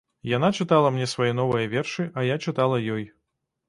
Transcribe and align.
Яна 0.29 0.47
чытала 0.63 0.87
мне 0.95 1.07
свае 1.13 1.29
новыя 1.43 1.71
вершы, 1.77 2.09
а 2.19 2.27
я 2.33 2.43
чытала 2.45 2.85
ёй. 2.99 3.11